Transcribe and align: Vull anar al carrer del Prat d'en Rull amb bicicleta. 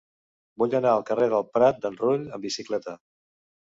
Vull 0.61 0.73
anar 0.79 0.93
al 0.93 1.05
carrer 1.11 1.29
del 1.35 1.47
Prat 1.59 1.81
d'en 1.87 2.03
Rull 2.03 2.29
amb 2.35 2.51
bicicleta. 2.51 3.01